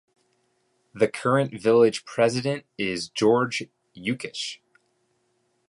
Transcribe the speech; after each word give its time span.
The 0.95 1.07
current 1.07 1.61
village 1.61 2.05
president 2.05 2.65
is 2.75 3.07
George 3.09 3.65
Yukich. 3.95 4.57